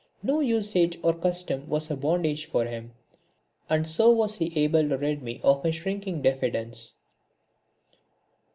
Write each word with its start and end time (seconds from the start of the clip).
No 0.23 0.39
usage 0.39 0.97
or 1.03 1.13
custom 1.13 1.69
was 1.69 1.91
a 1.91 1.95
bondage 1.95 2.47
for 2.47 2.65
him, 2.65 2.93
and 3.69 3.87
so 3.87 4.09
was 4.11 4.37
he 4.39 4.51
able 4.59 4.89
to 4.89 4.97
rid 4.97 5.21
me 5.21 5.39
of 5.43 5.63
my 5.63 5.69
shrinking 5.69 6.23
diffidence. 6.23 6.95